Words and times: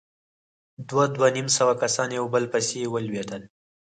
دوه، 0.89 1.05
دوه 1.15 1.27
نيم 1.35 1.47
سوه 1.57 1.73
کسان 1.81 2.09
يو 2.17 2.25
په 2.27 2.31
بل 2.33 2.43
پسې 2.53 2.79
ولوېدل. 2.93 3.43